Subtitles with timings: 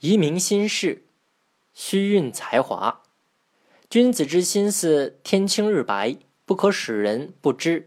[0.00, 1.06] 移民心事，
[1.74, 3.02] 虚蕴才华。
[3.90, 7.86] 君子之心似天清日白，不可使人不知；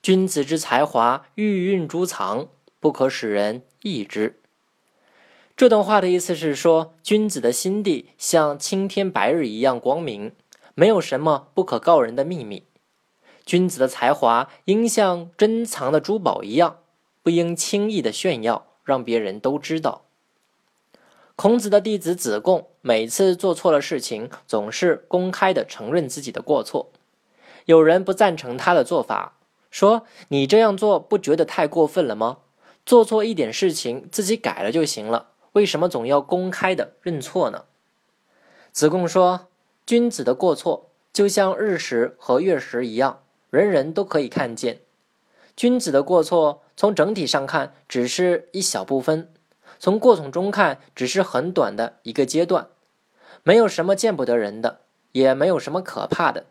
[0.00, 2.48] 君子之才华玉蕴珠藏，
[2.80, 4.40] 不可使人易之。
[5.54, 10.32] 这段话的意思是说，君子的心地像青天白日一样光明，
[10.74, 12.62] 没有什么不可告人的秘密。
[13.44, 16.78] 君子的才华应像珍藏的珠宝一样，
[17.22, 20.06] 不应轻易的炫耀，让别人都知道。
[21.36, 26.90] 孔子的弟子子贡每次做错了事情，总是公开的承认自己的过错。
[27.66, 29.34] 有人不赞成他的做法，
[29.70, 32.38] 说：“你这样做不觉得太过分了吗？
[32.86, 37.64] 做错一点事情，自己改了就行了。”为什么总要公开的认错呢？
[38.72, 39.48] 子贡说
[39.84, 44.80] ：“君子的过错就像日食和月食一样，人人都可以看见。
[45.54, 49.32] 君子的过错从整体上看只是一小部分，
[49.78, 52.68] 从过程中看只是很短的一个阶段，
[53.42, 54.80] 没有什么见不得人的，
[55.12, 56.46] 也没有什么可怕的。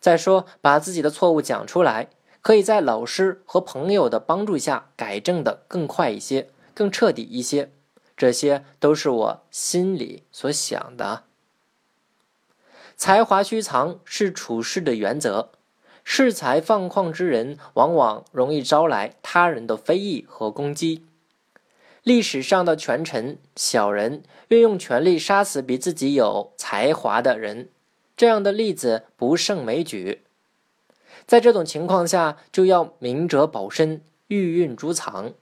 [0.00, 2.08] 再说，把自己的错误讲出来，
[2.42, 7.70] 可以在老师和朋友的帮助下改正的更快一些，更彻底一些。”
[8.16, 11.24] 这些都是我心里所想的。
[12.96, 15.50] 才华虚藏是处事的原则，
[16.02, 21.04] 恃才放旷之人往往容易招来他人的非议和攻击。
[22.06, 27.68] 历史上的权臣、小人运用权力杀死比自己有才华的人，
[28.16, 30.22] 这样的例子不胜枚举。
[31.26, 35.32] 在这种情况下，就要明哲保身，玉运珠藏。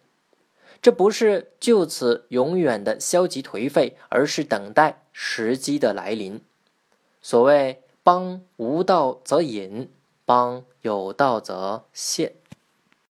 [0.81, 6.41] 这不是就此永远的消极颓废，而是等待时机的来临。
[7.21, 9.91] 所谓“邦无道则隐，
[10.25, 12.33] 邦有道则现”。